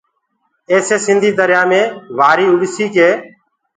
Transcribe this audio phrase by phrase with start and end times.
[0.71, 1.81] ايسي سنڌيٚ دريآ مي
[2.17, 3.09] وآريٚ اُڏسيٚ ڪر